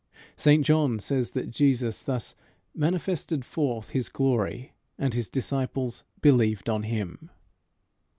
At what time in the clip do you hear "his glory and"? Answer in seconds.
3.91-5.13